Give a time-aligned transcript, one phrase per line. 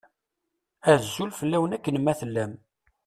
[0.93, 2.53] Azul fell-awen akken ma tellam.